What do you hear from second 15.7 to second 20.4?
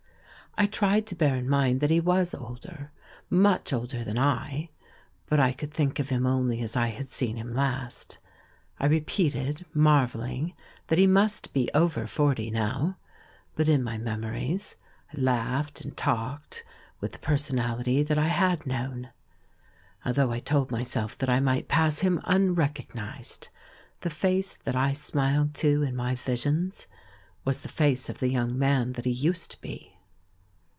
and talked with the personality that I had knoMTi. Although I